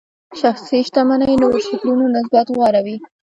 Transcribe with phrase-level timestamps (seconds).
[0.41, 2.95] شخصي شتمنۍ نورو شکلونو نسبت غوره وي.